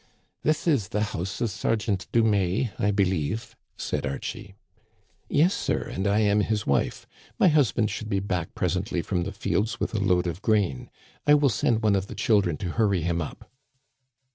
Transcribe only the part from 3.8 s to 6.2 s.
Archie." Yes, sir, and